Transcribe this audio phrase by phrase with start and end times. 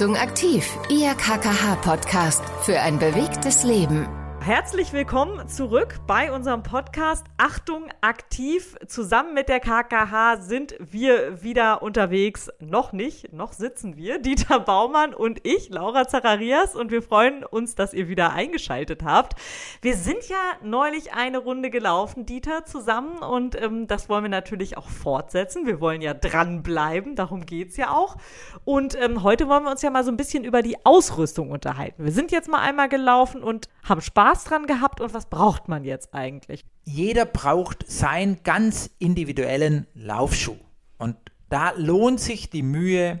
[0.00, 4.08] Achtung aktiv, Ihr KKH-Podcast für ein bewegtes Leben.
[4.42, 8.74] Herzlich willkommen zurück bei unserem Podcast Achtung aktiv.
[8.86, 12.48] Zusammen mit der KKH sind wir wieder unterwegs.
[12.58, 17.74] Noch nicht, noch sitzen wir, Dieter Baumann und ich, Laura Zacharias, und wir freuen uns,
[17.74, 19.34] dass ihr wieder eingeschaltet habt.
[19.82, 24.78] Wir sind ja neulich eine Runde gelaufen, Dieter, zusammen und ähm, das wollen wir natürlich
[24.78, 25.66] auch fortsetzen.
[25.66, 28.16] Wir wollen ja dranbleiben, darum geht es ja auch.
[28.64, 32.04] Und ähm, heute wollen wir uns ja mal so ein bisschen über die Ausrüstung unterhalten.
[32.04, 35.68] Wir sind jetzt mal einmal gelaufen und haben Spaß Spaß dran gehabt und was braucht
[35.68, 36.64] man jetzt eigentlich?
[36.84, 40.56] Jeder braucht seinen ganz individuellen Laufschuh.
[40.98, 41.16] Und
[41.48, 43.20] da lohnt sich die Mühe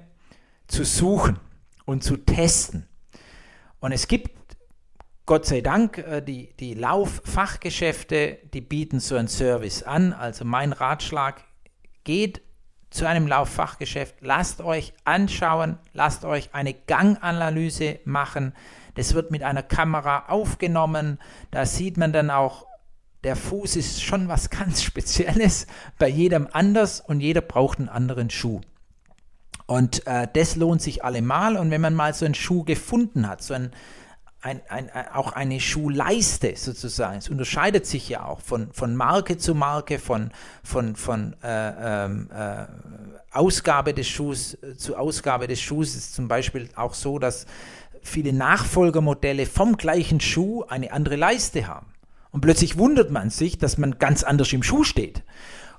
[0.68, 1.40] zu suchen
[1.84, 2.86] und zu testen.
[3.80, 4.56] Und es gibt
[5.26, 10.12] Gott sei Dank, äh, die, die Lauffachgeschäfte, die bieten so einen Service an.
[10.12, 11.42] Also mein Ratschlag,
[12.04, 12.40] geht
[12.90, 18.54] zu einem Lauffachgeschäft, lasst euch anschauen, lasst euch eine Ganganalyse machen,
[19.00, 21.18] das wird mit einer Kamera aufgenommen.
[21.50, 22.66] Da sieht man dann auch,
[23.24, 25.66] der Fuß ist schon was ganz Spezielles,
[25.98, 28.60] bei jedem anders und jeder braucht einen anderen Schuh.
[29.64, 31.56] Und äh, das lohnt sich allemal.
[31.56, 33.72] Und wenn man mal so einen Schuh gefunden hat, so ein,
[34.42, 37.18] ein, ein, auch eine Schuhleiste sozusagen.
[37.18, 40.30] Es unterscheidet sich ja auch von, von Marke zu Marke, von,
[40.62, 42.66] von, von äh, ähm, äh,
[43.32, 45.90] Ausgabe des Schuhs zu Ausgabe des Schuhs.
[45.90, 47.46] Es ist zum Beispiel auch so, dass
[48.02, 51.86] viele Nachfolgermodelle vom gleichen Schuh eine andere Leiste haben.
[52.30, 55.22] Und plötzlich wundert man sich, dass man ganz anders im Schuh steht.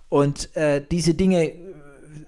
[0.10, 1.54] Und äh, diese Dinge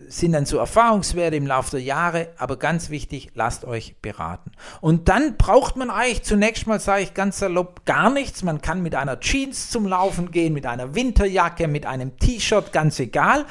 [0.08, 4.52] sind dann so Erfahrungswerte im Laufe der Jahre, aber ganz wichtig, lasst euch beraten.
[4.80, 8.44] Und dann braucht man eigentlich zunächst mal, sage ich ganz salopp, gar nichts.
[8.44, 13.00] Man kann mit einer Jeans zum Laufen gehen, mit einer Winterjacke, mit einem T-Shirt, ganz
[13.00, 13.45] egal.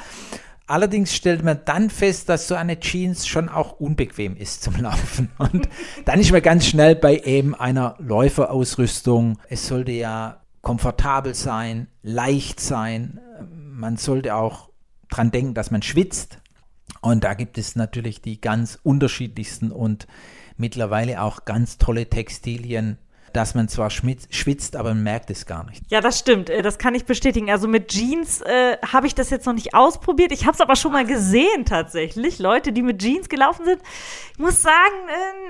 [0.65, 5.29] Allerdings stellt man dann fest, dass so eine Jeans schon auch unbequem ist zum Laufen.
[5.37, 5.67] Und
[6.05, 9.39] dann ist man ganz schnell bei eben einer Läuferausrüstung.
[9.49, 13.19] Es sollte ja komfortabel sein, leicht sein.
[13.51, 14.69] Man sollte auch
[15.09, 16.39] dran denken, dass man schwitzt.
[17.01, 20.07] Und da gibt es natürlich die ganz unterschiedlichsten und
[20.55, 22.97] mittlerweile auch ganz tolle Textilien,
[23.33, 25.83] dass man zwar schwitzt, aber man merkt es gar nicht.
[25.89, 26.49] Ja, das stimmt.
[26.49, 27.49] Äh, das kann ich bestätigen.
[27.49, 30.31] Also mit Jeans äh, habe ich das jetzt noch nicht ausprobiert.
[30.31, 32.39] Ich habe es aber schon mal gesehen tatsächlich.
[32.39, 33.81] Leute, die mit Jeans gelaufen sind.
[34.33, 34.75] Ich muss sagen,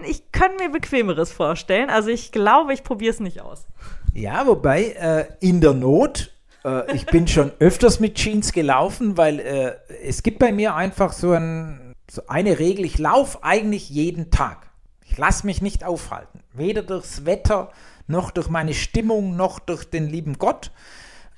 [0.03, 1.89] äh, ich könnte mir bequemeres vorstellen.
[1.89, 3.67] Also ich glaube, ich probiere es nicht aus.
[4.13, 6.33] Ja, wobei äh, in der Not
[6.63, 9.73] äh, ich bin schon öfters mit Jeans gelaufen, weil äh,
[10.03, 14.69] es gibt bei mir einfach so, ein, so eine Regel, ich laufe eigentlich jeden Tag.
[15.13, 16.40] Ich lasse mich nicht aufhalten.
[16.53, 17.69] Weder durchs Wetter,
[18.07, 20.72] noch durch meine Stimmung, noch durch den lieben Gott.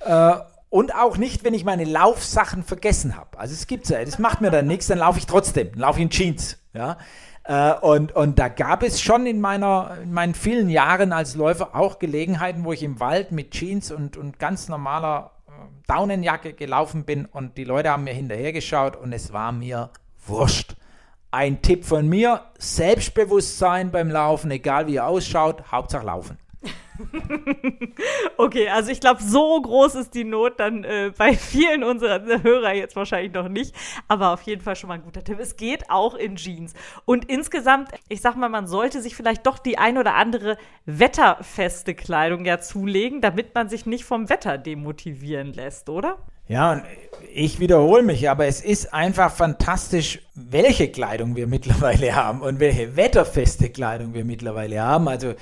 [0.00, 0.32] Äh,
[0.70, 3.38] und auch nicht, wenn ich meine Laufsachen vergessen habe.
[3.38, 6.04] Also es gibt ja, das macht mir dann nichts, dann laufe ich trotzdem, laufe ich
[6.04, 6.56] in Jeans.
[6.72, 6.96] Ja?
[7.44, 11.76] Äh, und, und da gab es schon in, meiner, in meinen vielen Jahren als Läufer
[11.76, 15.50] auch Gelegenheiten, wo ich im Wald mit Jeans und, und ganz normaler äh,
[15.86, 19.90] Daunenjacke gelaufen bin und die Leute haben mir hinterhergeschaut und es war mir
[20.26, 20.76] wurscht.
[21.36, 26.38] Ein Tipp von mir, Selbstbewusstsein beim Laufen, egal wie ihr ausschaut, Hauptsache laufen.
[28.38, 32.72] okay, also ich glaube, so groß ist die Not dann äh, bei vielen unserer Hörer
[32.72, 33.74] jetzt wahrscheinlich noch nicht.
[34.08, 35.38] Aber auf jeden Fall schon mal ein guter Tipp.
[35.38, 36.72] Es geht auch in Jeans.
[37.04, 41.94] Und insgesamt, ich sag mal, man sollte sich vielleicht doch die ein oder andere wetterfeste
[41.94, 46.16] Kleidung ja zulegen, damit man sich nicht vom Wetter demotivieren lässt, oder?
[46.48, 46.82] Ja, und
[47.34, 50.20] ich wiederhole mich, aber es ist einfach fantastisch,
[50.56, 55.06] welche Kleidung wir mittlerweile haben und welche wetterfeste Kleidung wir mittlerweile haben.
[55.06, 55.34] Also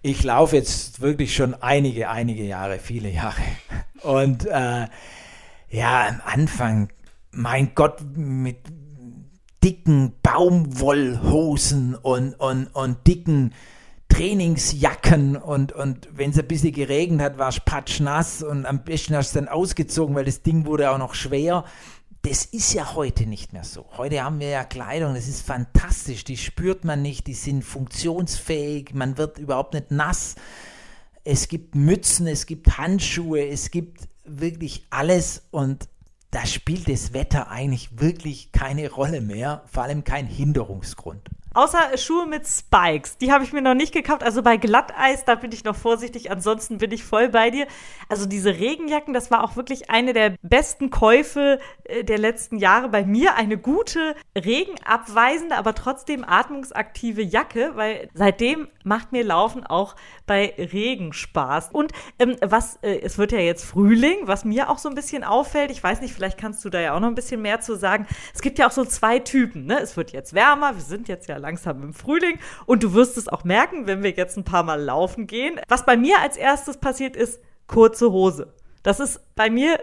[0.00, 3.42] ich laufe jetzt wirklich schon einige, einige Jahre, viele Jahre.
[4.02, 4.86] Und äh,
[5.68, 6.88] ja, am Anfang,
[7.32, 8.56] mein Gott, mit
[9.62, 13.52] dicken Baumwollhosen und, und, und dicken
[14.08, 19.16] Trainingsjacken und, und wenn es ein bisschen geregnet hat, war es patschnass und am besten
[19.16, 21.64] hast du dann ausgezogen, weil das Ding wurde auch noch schwer.
[22.28, 23.86] Das ist ja heute nicht mehr so.
[23.96, 28.94] Heute haben wir ja Kleidung, das ist fantastisch, die spürt man nicht, die sind funktionsfähig,
[28.94, 30.34] man wird überhaupt nicht nass.
[31.22, 35.88] Es gibt Mützen, es gibt Handschuhe, es gibt wirklich alles und
[36.32, 41.28] da spielt das Wetter eigentlich wirklich keine Rolle mehr, vor allem kein Hinderungsgrund.
[41.56, 43.16] Außer Schuhe mit Spikes.
[43.16, 44.22] Die habe ich mir noch nicht gekauft.
[44.22, 46.30] Also bei Glatteis, da bin ich noch vorsichtig.
[46.30, 47.66] Ansonsten bin ich voll bei dir.
[48.10, 52.90] Also diese Regenjacken, das war auch wirklich eine der besten Käufe äh, der letzten Jahre
[52.90, 53.36] bei mir.
[53.36, 61.14] Eine gute, regenabweisende, aber trotzdem atmungsaktive Jacke, weil seitdem macht mir Laufen auch bei Regen
[61.14, 61.70] Spaß.
[61.72, 65.24] Und ähm, was, äh, es wird ja jetzt Frühling, was mir auch so ein bisschen
[65.24, 65.70] auffällt.
[65.70, 68.06] Ich weiß nicht, vielleicht kannst du da ja auch noch ein bisschen mehr zu sagen.
[68.34, 69.64] Es gibt ja auch so zwei Typen.
[69.64, 69.80] Ne?
[69.80, 70.74] Es wird jetzt wärmer.
[70.74, 72.38] Wir sind jetzt ja langsam im Frühling.
[72.66, 75.60] Und du wirst es auch merken, wenn wir jetzt ein paar Mal laufen gehen.
[75.68, 78.52] Was bei mir als erstes passiert ist, kurze Hose.
[78.82, 79.78] Das ist bei mir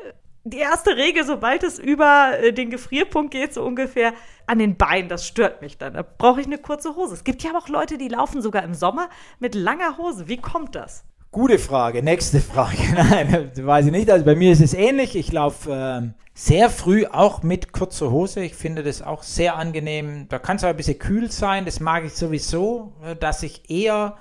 [0.45, 4.13] die erste Regel, sobald es über äh, den Gefrierpunkt geht, so ungefähr
[4.45, 5.93] an den Beinen, das stört mich dann.
[5.93, 7.13] Da brauche ich eine kurze Hose.
[7.13, 9.09] Es gibt ja auch Leute, die laufen sogar im Sommer
[9.39, 10.27] mit langer Hose.
[10.27, 11.05] Wie kommt das?
[11.33, 12.03] Gute Frage.
[12.03, 12.77] Nächste Frage.
[12.93, 14.09] Nein, weiß ich nicht.
[14.11, 15.15] Also bei mir ist es ähnlich.
[15.15, 18.43] Ich laufe äh, sehr früh auch mit kurzer Hose.
[18.43, 20.27] Ich finde das auch sehr angenehm.
[20.29, 21.65] Da kann es auch ein bisschen kühl sein.
[21.65, 24.15] Das mag ich sowieso, äh, dass ich eher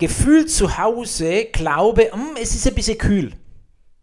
[0.00, 3.32] gefühlt zu Hause glaube, hm, es ist ein bisschen kühl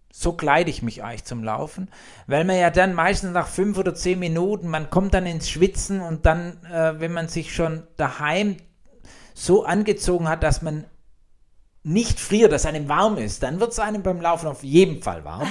[0.09, 1.89] so kleide ich mich eigentlich zum Laufen,
[2.25, 6.01] weil man ja dann meistens nach fünf oder zehn Minuten, man kommt dann ins Schwitzen
[6.01, 8.57] und dann, äh, wenn man sich schon daheim
[9.35, 10.85] so angezogen hat, dass man
[11.87, 15.23] nicht friert, dass einem warm ist, dann wird es einem beim Laufen auf jeden Fall
[15.23, 15.47] warm.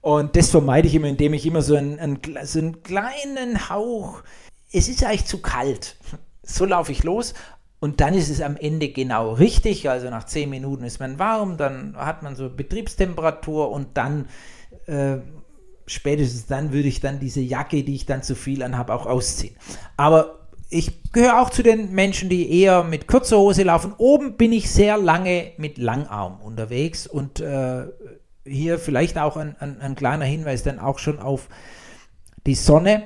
[0.00, 4.22] Und das vermeide ich immer, indem ich immer so einen, einen, so einen kleinen Hauch,
[4.72, 5.96] es ist eigentlich zu kalt.
[6.42, 7.34] So laufe ich los
[7.78, 9.88] und dann ist es am Ende genau richtig.
[9.88, 14.28] Also nach zehn Minuten ist man warm, dann hat man so Betriebstemperatur und dann
[14.86, 15.18] äh,
[15.86, 19.54] spätestens dann würde ich dann diese Jacke, die ich dann zu viel anhabe, auch ausziehen.
[19.96, 20.41] Aber
[20.72, 23.94] ich gehöre auch zu den Menschen, die eher mit kurzer Hose laufen.
[23.98, 27.84] Oben bin ich sehr lange mit Langarm unterwegs und äh,
[28.44, 31.48] hier vielleicht auch ein, ein, ein kleiner Hinweis dann auch schon auf
[32.46, 33.04] die Sonne.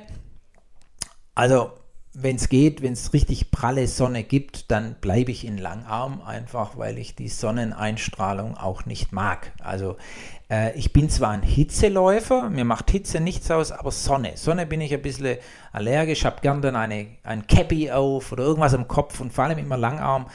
[1.35, 1.71] Also
[2.19, 6.75] wenn es geht, wenn es richtig pralle Sonne gibt, dann bleibe ich in Langarm, einfach
[6.75, 9.51] weil ich die Sonneneinstrahlung auch nicht mag.
[9.61, 9.97] Also
[10.49, 14.31] äh, ich bin zwar ein Hitzeläufer, mir macht Hitze nichts aus, aber Sonne.
[14.33, 15.37] Sonne bin ich ein bisschen
[15.71, 19.59] allergisch, habe gern dann eine, ein Cappy auf oder irgendwas am Kopf und vor allem
[19.59, 20.25] immer Langarm,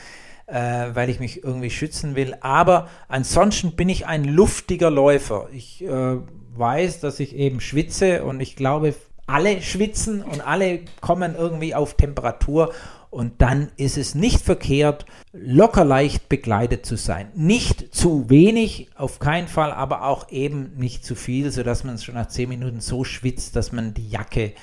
[0.46, 2.36] äh, weil ich mich irgendwie schützen will.
[2.42, 5.48] Aber ansonsten bin ich ein luftiger Läufer.
[5.52, 6.16] Ich äh,
[6.54, 8.94] weiß, dass ich eben schwitze und ich glaube,
[9.26, 12.72] alle schwitzen und alle kommen irgendwie auf Temperatur
[13.12, 17.28] und dann ist es nicht verkehrt, locker leicht bekleidet zu sein.
[17.34, 22.14] Nicht zu wenig, auf keinen Fall, aber auch eben nicht zu viel, sodass man schon
[22.14, 24.54] nach zehn Minuten so schwitzt, dass man die Jacke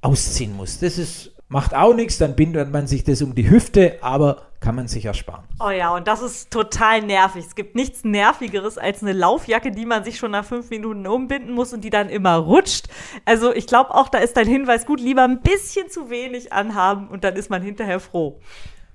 [0.00, 0.78] ausziehen muss.
[0.78, 4.74] Das ist, macht auch nichts, dann bindet man sich das um die Hüfte, aber kann
[4.76, 5.44] man sich ersparen.
[5.60, 7.44] Oh ja, und das ist total nervig.
[7.44, 11.52] Es gibt nichts Nervigeres als eine Laufjacke, die man sich schon nach fünf Minuten umbinden
[11.52, 12.86] muss und die dann immer rutscht.
[13.26, 17.08] Also ich glaube auch, da ist dein Hinweis gut, lieber ein bisschen zu wenig anhaben
[17.08, 18.40] und dann ist man hinterher froh.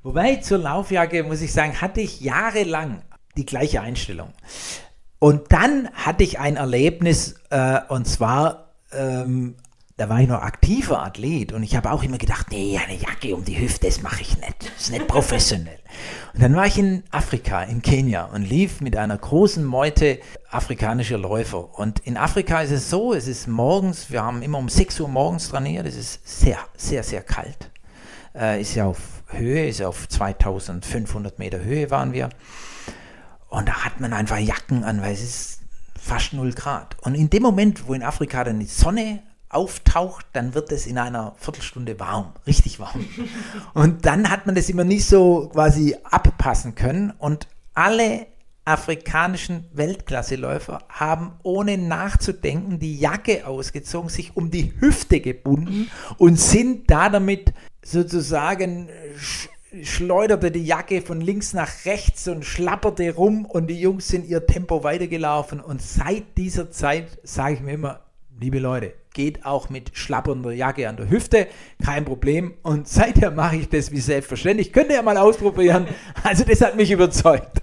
[0.01, 3.03] Wobei zur Laufjacke, muss ich sagen, hatte ich jahrelang
[3.35, 4.33] die gleiche Einstellung.
[5.19, 9.55] Und dann hatte ich ein Erlebnis, äh, und zwar ähm,
[9.97, 13.35] da war ich noch aktiver Athlet und ich habe auch immer gedacht, nee, eine Jacke
[13.35, 14.71] um die Hüfte, das mache ich nicht.
[14.75, 15.79] Das ist nicht professionell.
[16.35, 20.19] Und dann war ich in Afrika, in Kenia und lief mit einer großen Meute
[20.51, 21.79] afrikanischer Läufer.
[21.79, 25.07] Und in Afrika ist es so, es ist morgens, wir haben immer um 6 Uhr
[25.07, 27.71] morgens trainiert, es ist sehr, sehr, sehr kalt.
[28.35, 28.99] Äh, ist ja auf
[29.29, 32.29] Höhe, ist ja auf 2500 Meter Höhe waren wir.
[33.49, 35.61] Und da hat man einfach Jacken an, weil es ist
[35.99, 36.95] fast 0 Grad.
[37.01, 40.97] Und in dem Moment, wo in Afrika dann die Sonne auftaucht, dann wird es in
[40.97, 43.05] einer Viertelstunde warm, richtig warm.
[43.73, 48.27] Und dann hat man das immer nicht so quasi abpassen können und alle
[48.65, 56.91] afrikanischen Weltklasseläufer haben ohne nachzudenken die Jacke ausgezogen, sich um die Hüfte gebunden und sind
[56.91, 58.89] da damit sozusagen
[59.83, 64.45] schleuderte die Jacke von links nach rechts und schlapperte rum und die Jungs sind ihr
[64.45, 68.01] Tempo weitergelaufen und seit dieser Zeit sage ich mir immer,
[68.37, 71.47] liebe Leute, geht auch mit schlappernder Jacke an der Hüfte,
[71.83, 72.53] kein Problem.
[72.61, 74.71] Und seither mache ich das wie selbstverständlich.
[74.71, 75.87] Könnt ihr ja mal ausprobieren.
[76.23, 77.59] Also das hat mich überzeugt.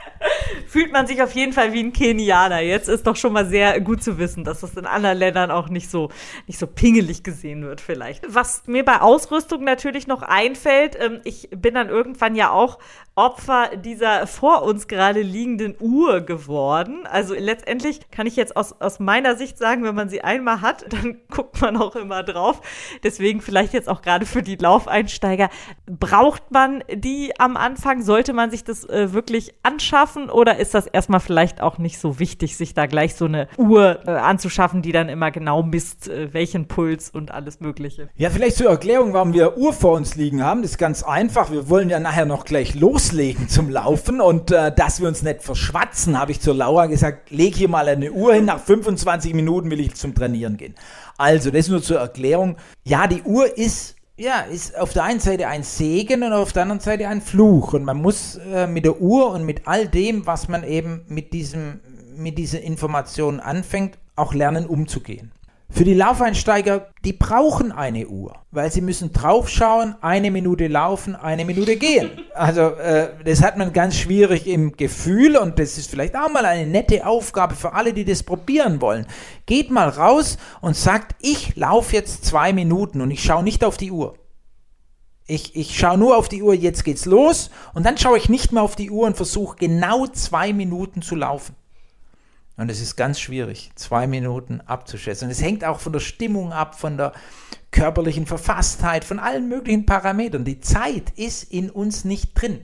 [0.66, 2.60] Fühlt man sich auf jeden Fall wie ein Kenianer.
[2.60, 5.68] Jetzt ist doch schon mal sehr gut zu wissen, dass das in anderen Ländern auch
[5.68, 6.10] nicht so,
[6.48, 8.24] nicht so pingelig gesehen wird vielleicht.
[8.28, 12.80] Was mir bei Ausrüstung natürlich noch einfällt, ähm, ich bin dann irgendwann ja auch
[13.16, 17.06] Opfer dieser vor uns gerade liegenden Uhr geworden.
[17.06, 20.84] Also letztendlich kann ich jetzt aus, aus meiner Sicht sagen, wenn man sie einmal hat,
[20.92, 22.60] dann guckt man auch immer drauf.
[23.04, 25.48] Deswegen vielleicht jetzt auch gerade für die Laufeinsteiger.
[25.86, 28.02] Braucht man die am Anfang?
[28.02, 32.18] Sollte man sich das äh, wirklich anschaffen oder ist das erstmal vielleicht auch nicht so
[32.18, 36.34] wichtig, sich da gleich so eine Uhr äh, anzuschaffen, die dann immer genau misst, äh,
[36.34, 38.08] welchen Puls und alles Mögliche?
[38.16, 40.62] Ja, vielleicht zur Erklärung, warum wir Uhr vor uns liegen haben.
[40.62, 41.52] Das ist ganz einfach.
[41.52, 45.22] Wir wollen ja nachher noch gleich los loslegen zum Laufen und äh, dass wir uns
[45.22, 49.34] nicht verschwatzen, habe ich zur Laura gesagt, leg hier mal eine Uhr hin, nach 25
[49.34, 50.74] Minuten will ich zum Trainieren gehen.
[51.18, 52.56] Also, das nur zur Erklärung.
[52.82, 56.62] Ja, die Uhr ist ja, ist auf der einen Seite ein Segen und auf der
[56.62, 57.74] anderen Seite ein Fluch.
[57.74, 61.32] Und man muss äh, mit der Uhr und mit all dem, was man eben mit,
[61.32, 61.80] diesem,
[62.16, 65.32] mit dieser Information anfängt, auch lernen umzugehen.
[65.74, 71.44] Für die Laufeinsteiger, die brauchen eine Uhr, weil sie müssen draufschauen, eine Minute laufen, eine
[71.44, 72.12] Minute gehen.
[72.32, 76.44] Also äh, das hat man ganz schwierig im Gefühl und das ist vielleicht auch mal
[76.44, 79.08] eine nette Aufgabe für alle, die das probieren wollen.
[79.46, 83.76] Geht mal raus und sagt, ich laufe jetzt zwei Minuten und ich schaue nicht auf
[83.76, 84.14] die Uhr.
[85.26, 88.52] Ich, ich schaue nur auf die Uhr, jetzt geht's los und dann schaue ich nicht
[88.52, 91.56] mehr auf die Uhr und versuche genau zwei Minuten zu laufen.
[92.56, 95.26] Und es ist ganz schwierig, zwei Minuten abzuschätzen.
[95.26, 97.12] Und es hängt auch von der Stimmung ab, von der
[97.72, 100.44] körperlichen Verfasstheit, von allen möglichen Parametern.
[100.44, 102.60] Die Zeit ist in uns nicht drin.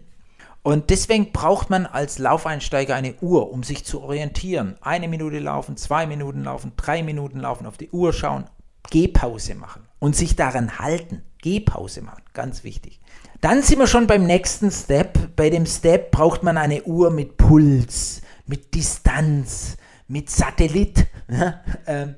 [0.62, 4.76] Und deswegen braucht man als Laufeinsteiger eine Uhr, um sich zu orientieren.
[4.82, 8.44] Eine Minute laufen, zwei Minuten laufen, drei Minuten laufen, auf die Uhr schauen,
[8.90, 11.22] Gehpause machen und sich daran halten.
[11.42, 13.00] Gehpause machen, ganz wichtig.
[13.40, 15.34] Dann sind wir schon beim nächsten Step.
[15.34, 19.78] Bei dem Step braucht man eine Uhr mit Puls, mit Distanz,
[20.10, 21.06] mit Satellit.
[21.28, 21.60] Ne?
[21.86, 22.16] Ähm,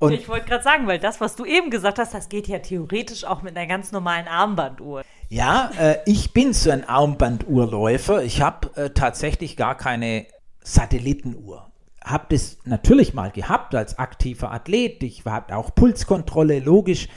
[0.00, 2.58] und ich wollte gerade sagen, weil das, was du eben gesagt hast, das geht ja
[2.58, 5.02] theoretisch auch mit einer ganz normalen Armbanduhr.
[5.28, 8.22] Ja, äh, ich bin so ein Armbanduhrläufer.
[8.22, 10.26] Ich habe äh, tatsächlich gar keine
[10.62, 11.70] Satellitenuhr.
[12.04, 15.02] Habe das natürlich mal gehabt als aktiver Athlet.
[15.02, 17.08] Ich habe auch Pulskontrolle, logisch.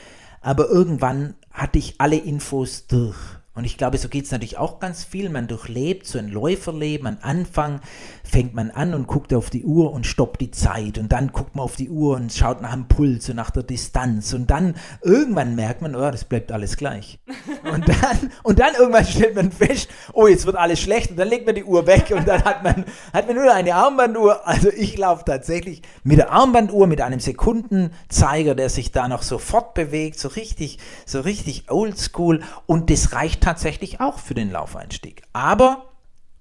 [0.42, 3.18] Aber irgendwann hatte ich alle Infos durch.
[3.54, 5.30] Und ich glaube, so geht es natürlich auch ganz viel.
[5.30, 7.06] Man durchlebt so ein Läuferleben.
[7.06, 7.82] Am Anfang
[8.24, 10.98] fängt man an und guckt auf die Uhr und stoppt die Zeit.
[10.98, 13.64] Und dann guckt man auf die Uhr und schaut nach dem Puls und nach der
[13.64, 14.32] Distanz.
[14.32, 17.20] Und dann irgendwann merkt man, oh, das bleibt alles gleich.
[17.64, 21.12] Und dann, und dann irgendwann stellt man fest, oh, jetzt wird alles schlecht.
[21.12, 23.76] Und dann legt man die Uhr weg und dann hat man, hat man nur eine
[23.76, 24.48] Armbanduhr.
[24.48, 29.38] Also ich laufe tatsächlich mit der Armbanduhr, mit einem Sekundenzeiger, der sich da noch so
[29.38, 32.42] fortbewegt, so richtig, so richtig oldschool.
[32.66, 35.24] Und das reicht tatsächlich auch für den Laufeinstieg.
[35.34, 35.92] Aber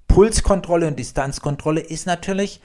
[0.09, 2.61] Pulskontrolle und Distanzkontrolle ist natürlich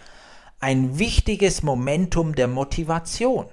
[0.59, 3.45] ein wichtiges Momentum der Motivation,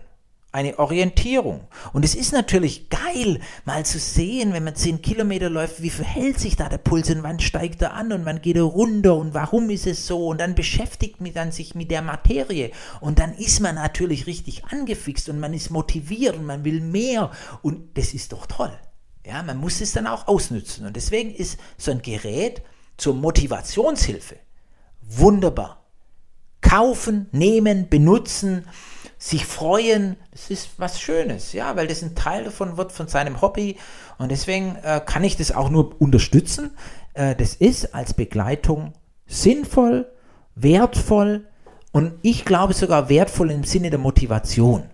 [0.50, 1.66] eine Orientierung.
[1.92, 6.38] Und es ist natürlich geil, mal zu sehen, wenn man 10 Kilometer läuft, wie verhält
[6.38, 9.34] sich da der Puls und wann steigt er an und wann geht er runter und
[9.34, 12.70] warum ist es so und dann beschäftigt man sich mit der Materie
[13.00, 17.30] und dann ist man natürlich richtig angefixt und man ist motiviert und man will mehr
[17.62, 18.72] und das ist doch toll.
[19.24, 20.86] Ja, man muss es dann auch ausnützen.
[20.86, 22.62] Und deswegen ist so ein Gerät
[22.96, 24.36] zur Motivationshilfe
[25.02, 25.84] wunderbar.
[26.60, 28.66] Kaufen, nehmen, benutzen,
[29.18, 33.40] sich freuen, das ist was Schönes, ja, weil das ein Teil davon wird von seinem
[33.40, 33.76] Hobby
[34.18, 36.76] und deswegen äh, kann ich das auch nur unterstützen.
[37.14, 38.94] Äh, das ist als Begleitung
[39.26, 40.10] sinnvoll,
[40.54, 41.46] wertvoll
[41.92, 44.84] und ich glaube sogar wertvoll im Sinne der Motivation.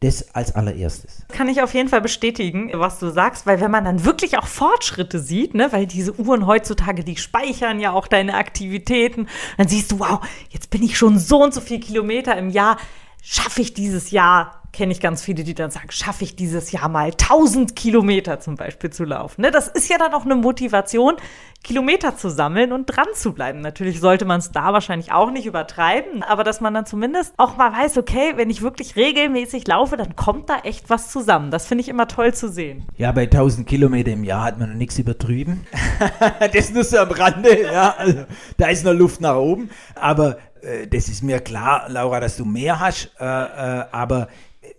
[0.00, 1.26] Das als allererstes.
[1.28, 4.46] Kann ich auf jeden Fall bestätigen, was du sagst, weil wenn man dann wirklich auch
[4.46, 9.28] Fortschritte sieht, ne, weil diese Uhren heutzutage, die speichern ja auch deine Aktivitäten,
[9.58, 12.78] dann siehst du, wow, jetzt bin ich schon so und so viel Kilometer im Jahr,
[13.22, 16.88] schaffe ich dieses Jahr kenne ich ganz viele, die dann sagen, schaffe ich dieses Jahr
[16.88, 19.42] mal 1000 Kilometer zum Beispiel zu laufen.
[19.42, 19.50] Ne?
[19.50, 21.16] Das ist ja dann auch eine Motivation,
[21.62, 23.60] Kilometer zu sammeln und dran zu bleiben.
[23.60, 27.56] Natürlich sollte man es da wahrscheinlich auch nicht übertreiben, aber dass man dann zumindest auch
[27.56, 31.50] mal weiß, okay, wenn ich wirklich regelmäßig laufe, dann kommt da echt was zusammen.
[31.50, 32.86] Das finde ich immer toll zu sehen.
[32.96, 35.66] Ja, bei 1000 Kilometer im Jahr hat man noch nichts übertrieben.
[36.52, 38.24] das nur so am Rande, ja, also
[38.56, 39.68] da ist noch Luft nach oben.
[39.94, 44.28] Aber äh, das ist mir klar, Laura, dass du mehr hast, äh, äh, aber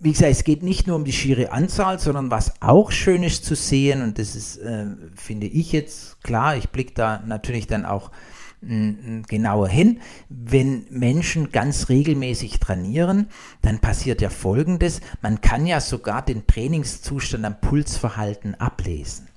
[0.01, 3.45] wie gesagt, es geht nicht nur um die schiere Anzahl, sondern was auch schön ist
[3.45, 7.85] zu sehen, und das ist, äh, finde ich jetzt klar, ich blicke da natürlich dann
[7.85, 8.09] auch
[8.61, 13.27] mh, genauer hin, wenn Menschen ganz regelmäßig trainieren,
[13.61, 19.27] dann passiert ja Folgendes, man kann ja sogar den Trainingszustand am Pulsverhalten ablesen.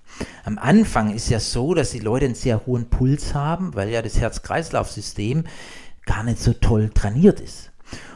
[0.45, 4.01] Am Anfang ist ja so, dass die Leute einen sehr hohen Puls haben, weil ja
[4.01, 5.45] das Herz-Kreislauf-System
[6.07, 7.71] gar nicht so toll trainiert ist.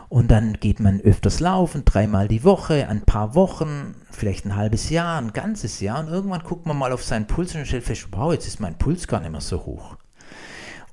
[0.08, 4.88] Und dann geht man öfters laufen, dreimal die Woche, ein paar Wochen, vielleicht ein halbes
[4.88, 6.00] Jahr, ein ganzes Jahr.
[6.00, 8.78] Und irgendwann guckt man mal auf seinen Puls und stellt fest, wow, jetzt ist mein
[8.78, 9.96] Puls gar nicht mehr so hoch.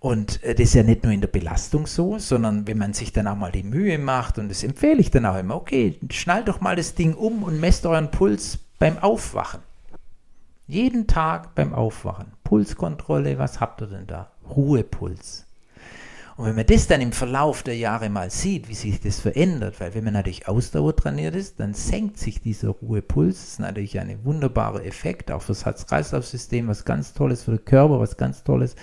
[0.02, 3.14] Und äh, das ist ja nicht nur in der Belastung so, sondern wenn man sich
[3.14, 6.50] dann auch mal die Mühe macht, und das empfehle ich dann auch immer, okay, schnallt
[6.50, 9.62] doch mal das Ding um und messt euren Puls beim Aufwachen.
[10.68, 12.34] Jeden Tag beim Aufwachen.
[12.44, 14.32] Pulskontrolle, was habt ihr denn da?
[14.50, 15.45] Ruhepuls.
[16.38, 19.80] Und wenn man das dann im Verlauf der Jahre mal sieht, wie sich das verändert,
[19.80, 23.36] weil wenn man natürlich Ausdauer trainiert ist, dann senkt sich dieser Ruhepuls.
[23.38, 27.64] Das ist natürlich ein wunderbarer Effekt, auch für das Herz-Kreislauf-System, was ganz Tolles, für den
[27.64, 28.76] Körper, was ganz Tolles.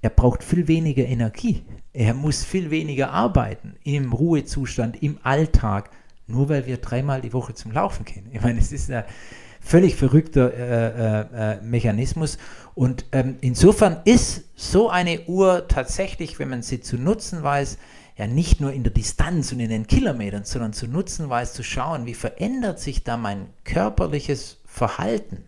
[0.00, 1.64] Er braucht viel weniger Energie.
[1.92, 5.90] Er muss viel weniger arbeiten im Ruhezustand, im Alltag,
[6.26, 8.26] nur weil wir dreimal die Woche zum Laufen gehen.
[8.32, 9.04] Ich meine, es ist ein
[9.66, 12.38] völlig verrückter äh, äh, äh Mechanismus.
[12.74, 17.78] Und ähm, insofern ist so eine Uhr tatsächlich, wenn man sie zu nutzen weiß,
[18.16, 21.64] ja nicht nur in der Distanz und in den Kilometern, sondern zu nutzen weiß, zu
[21.64, 25.44] schauen, wie verändert sich da mein körperliches Verhalten,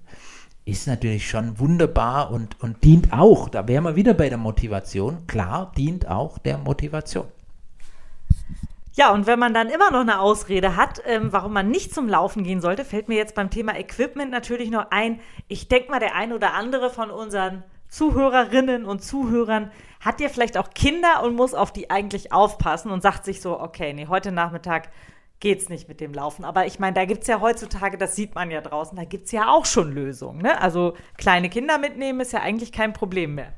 [0.64, 5.26] ist natürlich schon wunderbar und, und dient auch, da wären wir wieder bei der Motivation,
[5.26, 7.26] klar, dient auch der Motivation.
[8.98, 12.08] Ja, und wenn man dann immer noch eine Ausrede hat, ähm, warum man nicht zum
[12.08, 15.20] Laufen gehen sollte, fällt mir jetzt beim Thema Equipment natürlich noch ein.
[15.46, 20.58] Ich denke mal, der ein oder andere von unseren Zuhörerinnen und Zuhörern hat ja vielleicht
[20.58, 24.32] auch Kinder und muss auf die eigentlich aufpassen und sagt sich so, okay, nee, heute
[24.32, 24.88] Nachmittag
[25.38, 26.44] geht's nicht mit dem Laufen.
[26.44, 29.26] Aber ich meine, da gibt es ja heutzutage, das sieht man ja draußen, da gibt
[29.26, 30.42] es ja auch schon Lösungen.
[30.42, 30.60] Ne?
[30.60, 33.52] Also kleine Kinder mitnehmen ist ja eigentlich kein Problem mehr.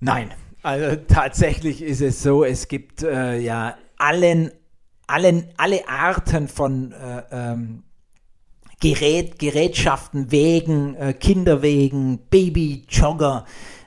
[0.00, 0.34] Nein,
[0.64, 4.50] also tatsächlich ist es so, es gibt äh, ja allen,
[5.06, 7.82] allen, alle Arten von äh, ähm,
[8.80, 13.44] Gerät, Gerätschaften, Wegen, äh, Kinderwegen, Baby-Jogger.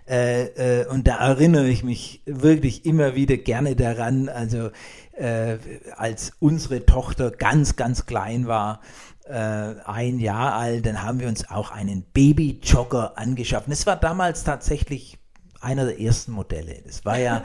[0.08, 4.70] Äh, äh, und da erinnere ich mich wirklich immer wieder gerne daran, also
[5.13, 5.58] äh,
[5.96, 8.82] als unsere Tochter ganz, ganz klein war,
[9.25, 13.70] äh, ein Jahr alt, dann haben wir uns auch einen Baby-Jogger angeschafft.
[13.70, 15.21] Es war damals tatsächlich
[15.62, 16.82] einer der ersten Modelle.
[16.86, 17.44] Das war ja,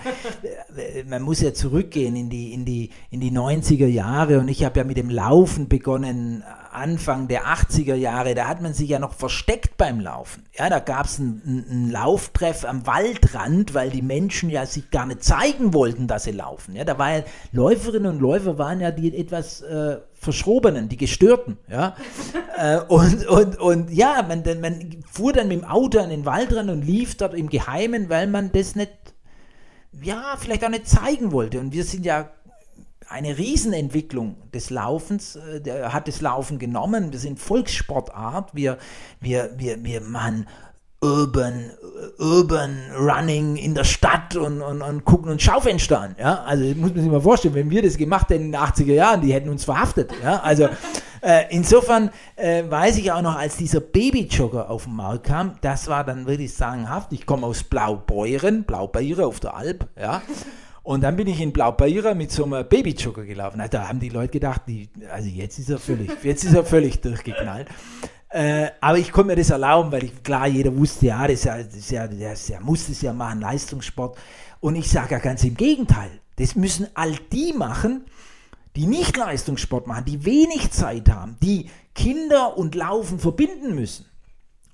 [1.06, 4.80] man muss ja zurückgehen in die, in die, in die 90er Jahre und ich habe
[4.80, 6.42] ja mit dem Laufen begonnen,
[6.76, 10.44] Anfang der 80er Jahre, da hat man sich ja noch versteckt beim Laufen.
[10.58, 15.06] Ja, da gab es einen, einen Lauftreff am Waldrand, weil die Menschen ja sich gar
[15.06, 16.76] nicht zeigen wollten, dass sie laufen.
[16.76, 21.58] Ja, da waren ja Läuferinnen und Läufer waren ja die etwas äh, Verschrobenen, die Gestörten,
[21.68, 21.96] ja.
[22.56, 26.54] äh, und, und, und ja, man, man fuhr dann mit dem Auto an den Wald
[26.54, 28.92] ran und lief dort im Geheimen, weil man das nicht,
[30.02, 31.58] ja, vielleicht auch nicht zeigen wollte.
[31.58, 32.30] Und wir sind ja
[33.08, 37.12] eine Riesenentwicklung des Laufens, äh, hat das Laufen genommen.
[37.12, 38.78] Wir sind Volkssportart, wir,
[39.20, 40.46] wir, wir, wir machen
[41.02, 41.70] Urban,
[42.18, 46.16] Urban Running in der Stadt und, und, und gucken uns Schaufenster an.
[46.18, 46.42] Ja?
[46.44, 49.20] Also muss man sich mal vorstellen, wenn wir das gemacht hätten in den 80er Jahren,
[49.20, 50.10] die hätten uns verhaftet.
[50.22, 50.40] Ja?
[50.40, 50.68] Also
[51.20, 55.88] äh, insofern äh, weiß ich auch noch, als dieser Babyjogger auf den Markt kam, das
[55.88, 57.12] war dann wirklich sagenhaft.
[57.12, 60.22] Ich komme aus Blaubeuren, Blaubeuren auf der Alp, ja.
[60.86, 63.60] Und dann bin ich in Blaubeuren mit so einem Babyjogger gelaufen.
[63.60, 66.64] Also, da haben die Leute gedacht, die, also jetzt ist er völlig, jetzt ist er
[66.64, 67.66] völlig durchgeknallt.
[68.28, 71.90] Äh, aber ich konnte mir das erlauben, weil ich, klar, jeder wusste, ja, das, das,
[71.90, 74.16] ja, das ja, muss das ja machen, Leistungssport.
[74.60, 78.04] Und ich sage ja ganz im Gegenteil, das müssen all die machen,
[78.76, 84.06] die nicht Leistungssport machen, die wenig Zeit haben, die Kinder und Laufen verbinden müssen.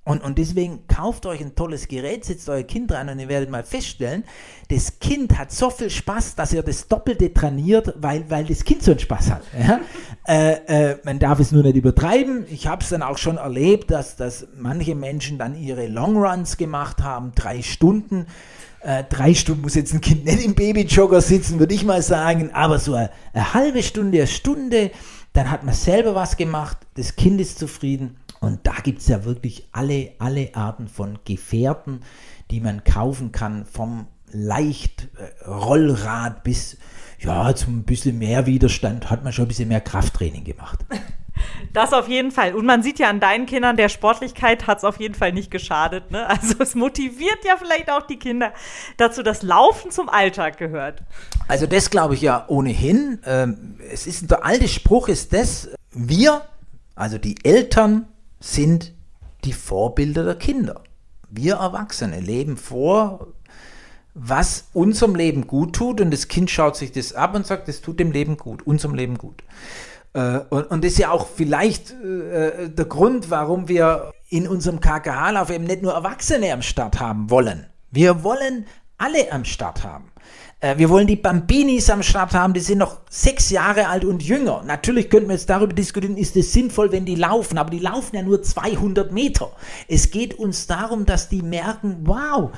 [0.05, 3.51] Und, und deswegen kauft euch ein tolles Gerät, setzt euer Kind rein und ihr werdet
[3.51, 4.25] mal feststellen,
[4.69, 8.83] das Kind hat so viel Spaß, dass ihr das Doppelte trainiert, weil, weil das Kind
[8.83, 9.43] so einen Spaß hat.
[9.57, 9.81] Ja?
[10.27, 12.47] äh, äh, man darf es nur nicht übertreiben.
[12.51, 17.01] Ich habe es dann auch schon erlebt, dass, dass manche Menschen dann ihre Longruns gemacht
[17.05, 18.27] haben, drei Stunden.
[18.81, 22.51] Äh, drei Stunden muss jetzt ein Kind nicht im Babyjogger sitzen, würde ich mal sagen,
[22.53, 24.91] aber so eine, eine halbe Stunde, eine Stunde,
[25.33, 29.25] dann hat man selber was gemacht, das Kind ist zufrieden und da gibt es ja
[29.25, 32.01] wirklich alle, alle Arten von Gefährten,
[32.51, 36.77] die man kaufen kann, vom Leichtrollrad äh, bis
[37.21, 40.81] ja, zum bisschen mehr Widerstand hat man schon ein bisschen mehr Krafttraining gemacht.
[41.73, 42.55] Das auf jeden Fall.
[42.55, 45.51] Und man sieht ja an deinen Kindern, der Sportlichkeit hat es auf jeden Fall nicht
[45.51, 46.11] geschadet.
[46.11, 46.29] Ne?
[46.29, 48.53] Also es motiviert ja vielleicht auch die Kinder
[48.99, 51.03] dazu, dass Laufen zum Alltag gehört.
[51.49, 53.19] Also das glaube ich ja ohnehin.
[53.25, 56.43] Ähm, es ist der alte Spruch ist das, wir,
[56.95, 58.07] also die Eltern,
[58.43, 58.93] sind
[59.45, 60.83] die Vorbilder der Kinder.
[61.31, 63.29] Wir Erwachsene leben vor,
[64.15, 67.81] was unserem Leben gut tut und das Kind schaut sich das ab und sagt, das
[67.81, 69.43] tut dem Leben gut, unserem Leben gut.
[70.13, 75.51] Äh, und, das ist ja auch vielleicht äh, der Grund, warum wir in unserem KKH-Lauf
[75.51, 77.67] eben nicht nur Erwachsene am Start haben wollen.
[77.91, 78.67] Wir wollen
[78.99, 80.13] alle am Start haben.
[80.63, 84.23] Äh, wir wollen die Bambinis am Start haben, die sind noch sechs Jahre alt und
[84.23, 84.63] jünger.
[84.65, 88.17] Natürlich könnten wir jetzt darüber diskutieren, ist es sinnvoll, wenn die laufen, aber die laufen
[88.17, 89.51] ja nur 200 Meter.
[89.89, 92.53] Es geht uns darum, dass die merken, wow,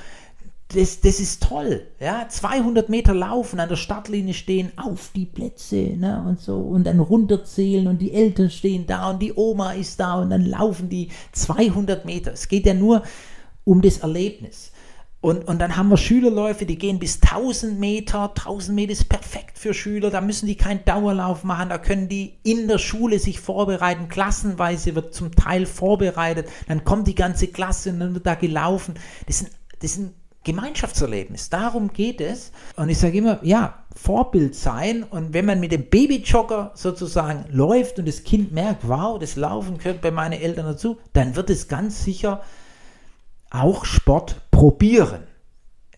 [0.69, 1.87] das, das ist toll.
[1.99, 6.85] Ja, 200 Meter laufen, an der Startlinie stehen, auf die Plätze ne, und so und
[6.85, 10.89] dann runterzählen und die Eltern stehen da und die Oma ist da und dann laufen
[10.91, 12.33] die 200 Meter.
[12.33, 13.03] Es geht ja nur
[13.65, 14.73] um das Erlebnis.
[15.25, 18.29] Und, und dann haben wir Schülerläufe, die gehen bis 1000 Meter.
[18.37, 20.11] 1000 Meter ist perfekt für Schüler.
[20.11, 21.71] Da müssen die keinen Dauerlauf machen.
[21.71, 24.11] Da können die in der Schule sich vorbereiten.
[24.11, 26.51] Klassenweise wird zum Teil vorbereitet.
[26.69, 28.97] Dann kommt die ganze Klasse und dann wird da gelaufen.
[29.27, 29.49] Das ein,
[29.81, 31.49] das ein Gemeinschaftserlebnis.
[31.49, 32.53] Darum geht es.
[32.77, 35.05] Und ich sage immer, ja, Vorbild sein.
[35.05, 39.79] Und wenn man mit dem Babyjogger sozusagen läuft und das Kind merkt, wow, das Laufen
[39.79, 42.43] gehört bei meinen Eltern dazu, dann wird es ganz sicher
[43.55, 45.23] auch Sport probieren.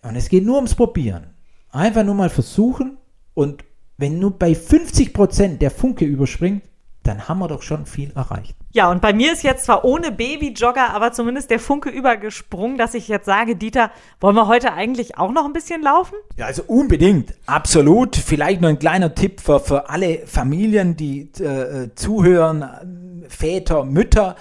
[0.03, 1.35] Und es geht nur ums Probieren.
[1.71, 2.99] Einfach nur mal versuchen
[3.35, 3.65] Und
[3.99, 6.63] wenn nur bei 50 Prozent der Funke überspringt,
[7.03, 8.57] dann haben wir doch schon viel erreicht.
[8.73, 12.95] Ja, und bei mir ist jetzt zwar ohne Babyjogger, aber zumindest der Funke übergesprungen, dass
[12.95, 13.91] ich jetzt sage, Dieter,
[14.21, 16.17] wollen wir heute eigentlich auch noch ein bisschen laufen?
[16.37, 18.17] Ja, also unbedingt, absolut.
[18.17, 24.37] Vielleicht nur ein kleiner Tipp für, für alle Familien, die äh, zuhören, Väter, Mütter.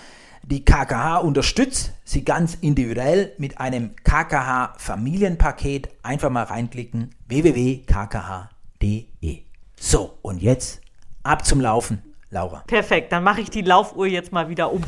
[0.47, 5.89] Die KKH unterstützt sie ganz individuell mit einem KKH Familienpaket.
[6.03, 9.07] Einfach mal reinklicken www.kkh.de.
[9.75, 10.81] So, und jetzt
[11.23, 12.03] ab zum Laufen.
[12.29, 12.63] Laura.
[12.67, 14.83] Perfekt, dann mache ich die Laufuhr jetzt mal wieder um.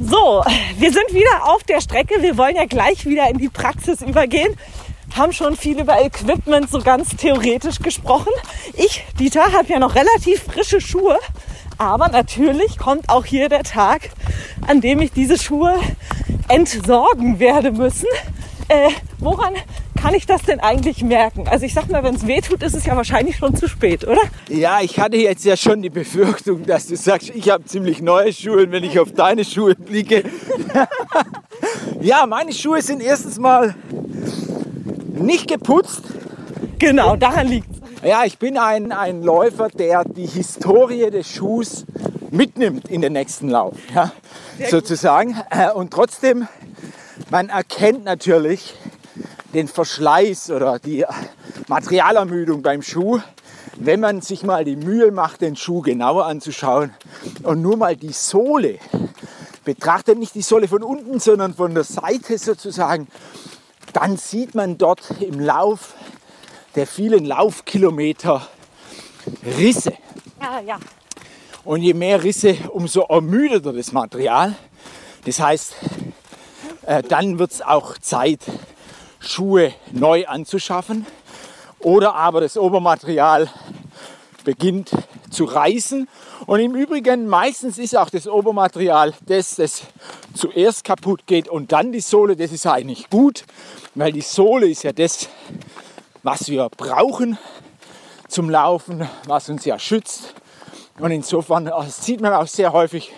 [0.00, 0.42] So,
[0.78, 2.20] wir sind wieder auf der Strecke.
[2.20, 4.56] Wir wollen ja gleich wieder in die Praxis übergehen.
[5.16, 8.32] Haben schon viel über Equipment so ganz theoretisch gesprochen.
[8.74, 11.20] Ich, Dieter, habe ja noch relativ frische Schuhe.
[11.78, 14.10] Aber natürlich kommt auch hier der Tag,
[14.66, 15.74] an dem ich diese Schuhe
[16.48, 18.08] entsorgen werde müssen.
[18.68, 19.54] Äh, woran
[20.00, 21.46] kann ich das denn eigentlich merken?
[21.48, 24.06] Also ich sag mal, wenn es weh tut, ist es ja wahrscheinlich schon zu spät,
[24.06, 24.20] oder?
[24.48, 28.32] Ja, ich hatte jetzt ja schon die Befürchtung, dass du sagst, ich habe ziemlich neue
[28.32, 30.24] Schuhe, wenn ich auf deine Schuhe blicke.
[32.00, 33.74] ja, meine Schuhe sind erstens mal
[35.14, 36.02] nicht geputzt.
[36.78, 41.84] Genau, daran liegt Ja, ich bin ein, ein Läufer, der die Historie des Schuhs
[42.30, 44.12] mitnimmt in den nächsten Lauf, ja,
[44.70, 45.36] sozusagen.
[45.50, 46.46] Äh, und trotzdem,
[47.30, 48.74] man erkennt natürlich,
[49.52, 51.04] den Verschleiß oder die
[51.66, 53.18] Materialermüdung beim Schuh,
[53.76, 56.94] wenn man sich mal die Mühe macht, den Schuh genauer anzuschauen
[57.42, 58.78] und nur mal die Sohle
[59.64, 63.08] betrachtet, nicht die Sohle von unten, sondern von der Seite sozusagen,
[63.92, 65.94] dann sieht man dort im Lauf
[66.78, 68.46] der vielen Laufkilometer
[69.58, 69.94] Risse.
[70.40, 70.78] Ja, ja.
[71.64, 74.54] Und je mehr Risse, umso ermüdeter das Material.
[75.24, 75.74] Das heißt,
[76.86, 78.42] äh, dann wird es auch Zeit,
[79.18, 81.04] Schuhe neu anzuschaffen.
[81.80, 83.50] Oder aber das Obermaterial
[84.44, 84.92] beginnt
[85.30, 86.08] zu reißen.
[86.46, 89.82] Und im Übrigen, meistens ist auch das Obermaterial das, das
[90.32, 92.36] zuerst kaputt geht und dann die Sohle.
[92.36, 93.42] Das ist eigentlich gut,
[93.96, 95.28] weil die Sohle ist ja das,
[96.30, 97.38] was wir brauchen
[98.28, 100.34] zum Laufen, was uns ja schützt.
[100.98, 103.14] Und insofern das sieht man auch sehr häufig,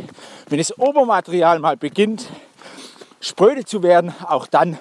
[0.49, 2.29] wenn das Obermaterial mal beginnt,
[3.21, 4.79] spröde zu werden, auch dann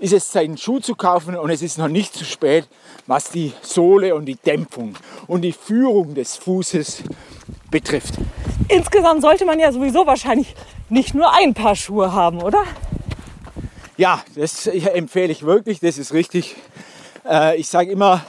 [0.00, 2.66] ist es Zeit, einen Schuh zu kaufen und es ist noch nicht zu spät,
[3.06, 4.96] was die Sohle und die Dämpfung
[5.28, 7.04] und die Führung des Fußes
[7.70, 8.14] betrifft.
[8.66, 10.56] Insgesamt sollte man ja sowieso wahrscheinlich
[10.88, 12.64] nicht nur ein Paar Schuhe haben, oder?
[13.96, 16.56] Ja, das empfehle ich wirklich, das ist richtig.
[17.28, 18.24] Äh, ich sage immer,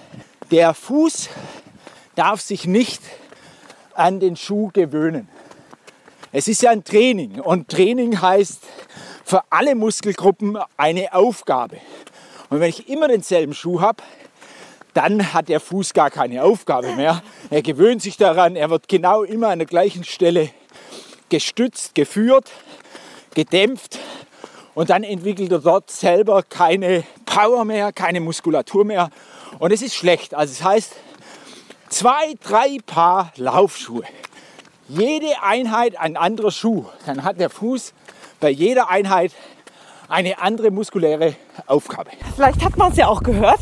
[0.51, 1.29] der Fuß
[2.15, 3.01] darf sich nicht
[3.95, 5.27] an den Schuh gewöhnen.
[6.31, 8.61] Es ist ja ein Training und Training heißt,
[9.23, 11.77] für alle Muskelgruppen eine Aufgabe.
[12.49, 14.03] Und wenn ich immer denselben Schuh habe,
[14.93, 17.23] dann hat der Fuß gar keine Aufgabe mehr.
[17.49, 20.49] Er gewöhnt sich daran, er wird genau immer an der gleichen Stelle
[21.29, 22.51] gestützt, geführt,
[23.33, 23.97] gedämpft
[24.75, 29.09] und dann entwickelt er dort selber keine Power mehr, keine Muskulatur mehr.
[29.59, 30.33] Und es ist schlecht.
[30.33, 30.95] Also das heißt,
[31.89, 34.03] zwei, drei Paar Laufschuhe.
[34.87, 36.85] Jede Einheit ein anderer Schuh.
[37.05, 37.93] Dann hat der Fuß
[38.39, 39.31] bei jeder Einheit
[40.09, 42.11] eine andere muskuläre Aufgabe.
[42.35, 43.59] Vielleicht hat man es ja auch gehört.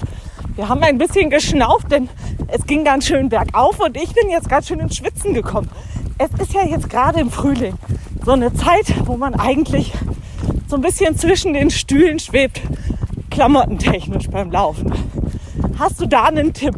[0.55, 2.09] Wir haben ein bisschen geschnauft, denn
[2.47, 5.69] es ging ganz schön bergauf und ich bin jetzt ganz schön ins Schwitzen gekommen.
[6.17, 7.75] Es ist ja jetzt gerade im Frühling
[8.25, 9.93] so eine Zeit, wo man eigentlich
[10.71, 12.61] so ein bisschen zwischen den Stühlen schwebt,
[13.29, 14.89] klamottentechnisch beim Laufen.
[15.77, 16.75] Hast du da einen Tipp?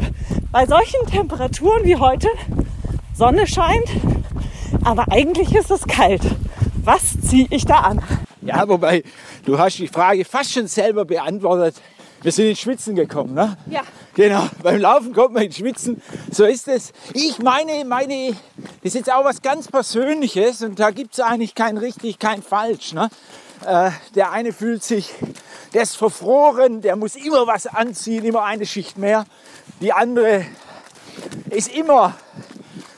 [0.52, 2.28] Bei solchen Temperaturen wie heute,
[3.14, 3.88] Sonne scheint,
[4.84, 6.24] aber eigentlich ist es kalt
[6.86, 8.02] was ziehe ich da an?
[8.42, 9.04] Ja, wobei,
[9.46, 11.76] du hast die Frage fast schon selber beantwortet.
[12.22, 13.58] Wir sind ins Schwitzen gekommen, ne?
[13.70, 13.82] Ja.
[14.16, 16.02] Genau, beim Laufen kommt man ins Schwitzen.
[16.32, 16.94] So ist es.
[17.14, 18.38] Ich meine, meine, das
[18.84, 22.94] ist jetzt auch was ganz Persönliches und da gibt es eigentlich kein richtig, kein falsch.
[22.94, 23.10] Ne?
[23.66, 25.14] Äh, der eine fühlt sich,
[25.74, 29.26] der ist verfroren, der muss immer was anziehen, immer eine Schicht mehr.
[29.80, 30.46] Die andere
[31.50, 32.16] ist immer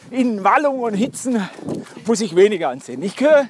[0.10, 1.47] in Wallung und Hitzen
[2.08, 3.01] muss ich weniger anziehen.
[3.04, 3.47] Ich gehöre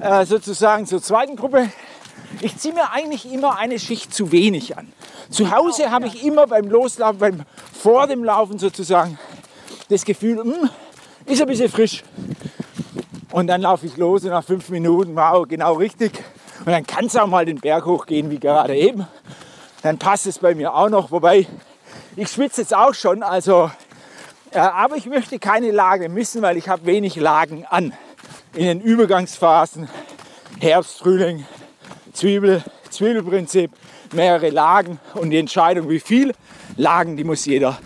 [0.00, 1.70] äh, sozusagen zur zweiten Gruppe.
[2.40, 4.92] Ich ziehe mir eigentlich immer eine Schicht zu wenig an.
[5.30, 9.18] Zu Hause habe ich immer beim Loslaufen, beim vor dem Laufen sozusagen
[9.88, 10.70] das Gefühl, mh, hm,
[11.26, 12.02] ist ein bisschen frisch.
[13.30, 16.12] Und dann laufe ich los und nach fünf Minuten, wow, genau richtig.
[16.64, 19.06] Und dann kann es auch mal den Berg hochgehen, wie gerade eben.
[19.82, 21.10] Dann passt es bei mir auch noch.
[21.10, 21.46] Wobei,
[22.14, 23.22] ich schwitze jetzt auch schon.
[23.22, 23.70] Also,
[24.52, 27.92] äh, aber ich möchte keine Lage missen, weil ich habe wenig Lagen an
[28.54, 29.88] in den Übergangsphasen
[30.60, 31.44] Herbst, Frühling,
[32.12, 33.72] Zwiebel, Zwiebelprinzip,
[34.12, 36.32] mehrere Lagen und die Entscheidung, wie viel
[36.76, 37.78] Lagen, die muss jeder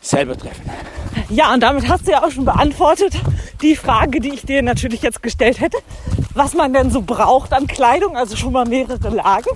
[0.00, 0.70] selber treffen.
[1.28, 3.14] Ja, und damit hast du ja auch schon beantwortet
[3.60, 5.78] die Frage, die ich dir natürlich jetzt gestellt hätte,
[6.34, 9.50] was man denn so braucht an Kleidung, also schon mal mehrere Lagen,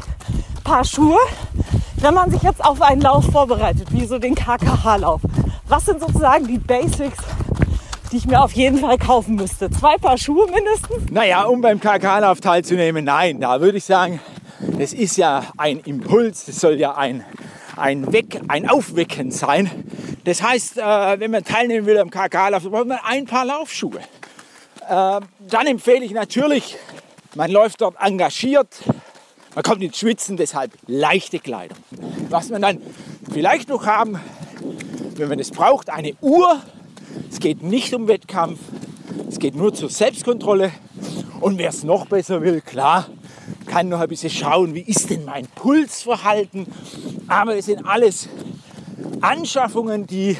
[0.64, 1.18] Paar Schuhe,
[1.96, 5.20] wenn man sich jetzt auf einen Lauf vorbereitet, wie so den KKH-Lauf.
[5.66, 7.18] Was sind sozusagen die Basics,
[8.12, 9.70] die ich mir auf jeden Fall kaufen müsste?
[9.70, 11.10] Zwei Paar Schuhe mindestens?
[11.10, 14.20] Naja, um beim KKH-Lauf teilzunehmen, nein, da würde ich sagen,
[14.60, 17.24] das ist ja ein Impuls, das soll ja ein,
[17.76, 19.70] ein, Weck, ein Aufwecken sein.
[20.24, 24.00] Das heißt, äh, wenn man teilnehmen will am KKH-Lauf, braucht man ein paar Laufschuhe.
[24.88, 26.78] Äh, dann empfehle ich natürlich,
[27.34, 28.68] man läuft dort engagiert,
[29.54, 31.76] man kommt ins Schwitzen, deshalb leichte Kleidung.
[32.30, 32.80] Was man dann
[33.30, 34.18] vielleicht noch haben,
[35.16, 36.62] wenn man es braucht, eine Uhr.
[37.30, 38.60] Es geht nicht um Wettkampf,
[39.28, 40.72] es geht nur zur Selbstkontrolle.
[41.40, 43.08] Und wer es noch besser will, klar,
[43.66, 46.66] kann noch ein bisschen schauen, wie ist denn mein Pulsverhalten.
[47.26, 48.28] Aber es sind alles
[49.20, 50.38] Anschaffungen, die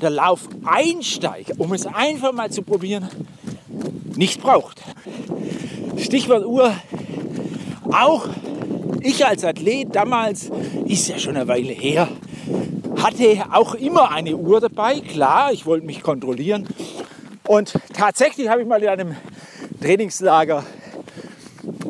[0.00, 3.08] der Laufeinsteiger, um es einfach mal zu probieren,
[4.16, 4.82] nicht braucht.
[5.96, 6.72] Stichwort Uhr.
[7.92, 8.28] Auch
[9.00, 10.50] ich als Athlet damals,
[10.86, 12.08] ist ja schon eine Weile her,
[12.96, 15.00] hatte auch immer eine Uhr dabei.
[15.00, 16.66] Klar, ich wollte mich kontrollieren.
[17.46, 19.16] Und tatsächlich habe ich mal in einem
[19.80, 20.64] Trainingslager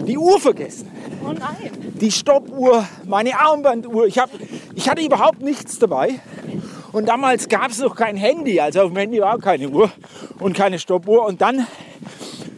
[0.06, 0.90] die Uhr vergessen.
[1.24, 1.70] Oh nein.
[2.00, 4.06] Die Stoppuhr, meine Armbanduhr.
[4.06, 4.30] Ich, hab,
[4.74, 6.20] ich hatte überhaupt nichts dabei.
[6.92, 8.60] Und damals gab es noch kein Handy.
[8.60, 9.90] Also auf dem Handy war auch keine Uhr
[10.38, 11.24] und keine Stoppuhr.
[11.26, 11.66] Und dann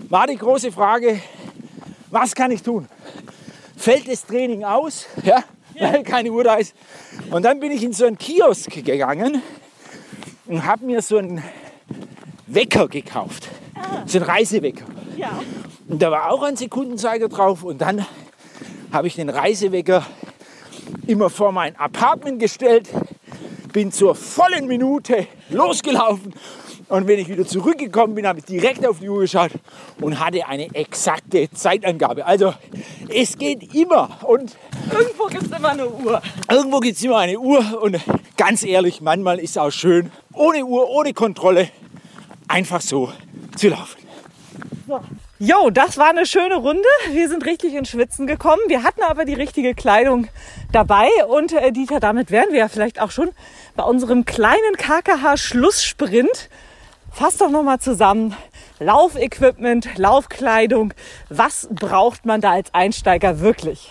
[0.08, 1.20] war die große Frage,
[2.10, 2.88] was kann ich tun?
[3.76, 5.44] Fällt das Training aus, ja,
[5.78, 6.74] weil keine Uhr da ist?
[7.30, 9.42] Und dann bin ich in so einen Kiosk gegangen
[10.46, 11.42] und habe mir so einen
[12.46, 13.48] Wecker gekauft.
[14.06, 14.86] So einen Reisewecker.
[15.16, 15.40] Ja.
[15.88, 17.62] Und da war auch ein Sekundenzeiger drauf.
[17.62, 18.06] Und dann
[18.92, 20.04] habe ich den Reisewecker
[21.06, 22.88] immer vor mein Apartment gestellt,
[23.72, 26.34] bin zur vollen Minute losgelaufen.
[26.88, 29.50] Und wenn ich wieder zurückgekommen bin, habe ich direkt auf die Uhr geschaut
[30.00, 32.24] und hatte eine exakte Zeitangabe.
[32.24, 32.54] Also
[33.08, 34.18] es geht immer.
[34.24, 34.56] Und
[34.90, 36.22] Irgendwo gibt es immer eine Uhr.
[36.50, 37.82] irgendwo gibt es immer eine Uhr.
[37.82, 37.98] Und
[38.36, 41.68] ganz ehrlich, manchmal ist es auch schön, ohne Uhr, ohne Kontrolle,
[42.48, 43.12] einfach so
[43.56, 43.98] zu laufen.
[45.38, 46.88] Jo, das war eine schöne Runde.
[47.12, 48.62] Wir sind richtig ins Schwitzen gekommen.
[48.66, 50.26] Wir hatten aber die richtige Kleidung
[50.72, 51.08] dabei.
[51.28, 53.28] Und äh, Dieter, damit wären wir ja vielleicht auch schon
[53.76, 56.48] bei unserem kleinen KKH-Schlusssprint.
[57.12, 58.34] Fass doch nochmal zusammen.
[58.78, 60.94] Laufequipment, Laufkleidung.
[61.30, 63.90] Was braucht man da als Einsteiger wirklich?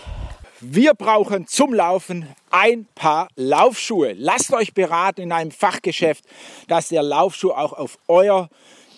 [0.60, 4.14] Wir brauchen zum Laufen ein paar Laufschuhe.
[4.14, 6.24] Lasst euch beraten in einem Fachgeschäft,
[6.66, 8.48] dass der Laufschuh auch auf euer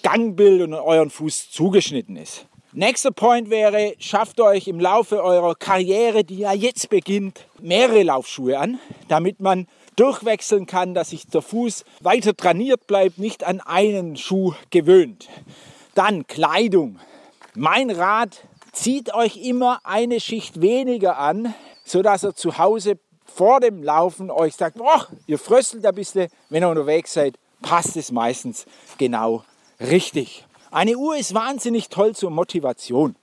[0.02, 2.46] Gangbild und euren Fuß zugeschnitten ist.
[2.72, 8.58] Nächster Point wäre, schafft euch im Laufe eurer Karriere, die ja jetzt beginnt, mehrere Laufschuhe
[8.58, 8.78] an,
[9.08, 9.66] damit man
[10.00, 15.28] durchwechseln kann, dass sich der Fuß weiter trainiert bleibt, nicht an einen Schuh gewöhnt.
[15.94, 16.98] Dann Kleidung.
[17.54, 18.40] Mein Rat,
[18.72, 24.56] zieht euch immer eine Schicht weniger an, sodass ihr zu Hause vor dem Laufen euch
[24.56, 28.64] sagt, boah, ihr fröstelt ein bisschen, wenn ihr unterwegs seid, passt es meistens
[28.96, 29.44] genau
[29.80, 30.46] richtig.
[30.70, 33.16] Eine Uhr ist wahnsinnig toll zur Motivation.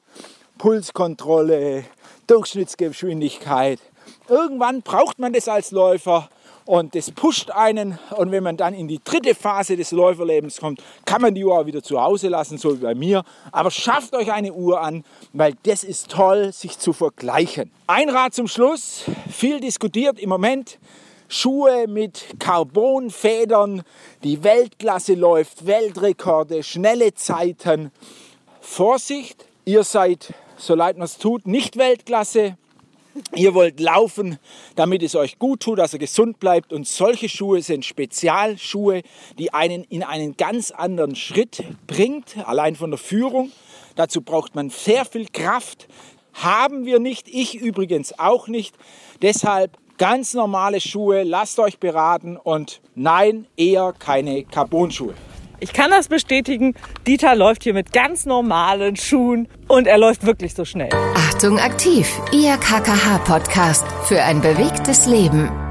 [0.57, 1.85] Pulskontrolle,
[2.27, 3.79] Durchschnittsgeschwindigkeit.
[4.27, 6.29] Irgendwann braucht man das als Läufer
[6.67, 7.97] und das pusht einen.
[8.15, 11.57] Und wenn man dann in die dritte Phase des Läuferlebens kommt, kann man die Uhr
[11.57, 13.23] auch wieder zu Hause lassen, so wie bei mir.
[13.51, 15.03] Aber schafft euch eine Uhr an,
[15.33, 17.71] weil das ist toll, sich zu vergleichen.
[17.87, 20.77] Ein Rat zum Schluss, viel diskutiert im Moment.
[21.29, 23.83] Schuhe mit Carbonfedern,
[24.23, 27.91] die Weltklasse läuft, Weltrekorde, schnelle Zeiten.
[28.61, 32.57] Vorsicht, ihr seid, so leid man es tut, nicht Weltklasse.
[33.35, 34.39] Ihr wollt laufen,
[34.75, 36.73] damit es euch gut tut, dass ihr gesund bleibt.
[36.73, 39.01] Und solche Schuhe sind Spezialschuhe,
[39.37, 43.51] die einen in einen ganz anderen Schritt bringt, allein von der Führung.
[43.95, 45.87] Dazu braucht man sehr viel Kraft.
[46.33, 48.75] Haben wir nicht, ich übrigens auch nicht.
[49.21, 55.15] Deshalb ganz normale Schuhe, lasst euch beraten und nein, eher keine Carbon-Schuhe.
[55.59, 56.75] Ich kann das bestätigen.
[57.07, 60.89] Dieter läuft hier mit ganz normalen Schuhen und er läuft wirklich so schnell.
[61.37, 65.66] Achtung aktiv, Ihr KKH-Podcast für ein bewegtes Leben.